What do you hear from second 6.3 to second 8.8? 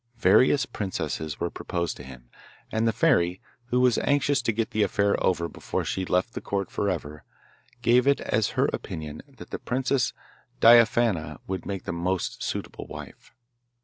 the Court for ever, gave it as her